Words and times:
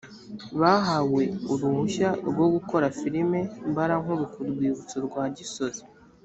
bahawe 0.61 1.21
uruhushya 1.53 2.09
rwo 2.29 2.45
gukora 2.53 2.85
filimi 2.99 3.39
mbarankuru 3.71 4.23
ku 4.33 4.39
rwibutso 4.49 4.97
rwa 5.07 5.23
gisozi 5.37 5.83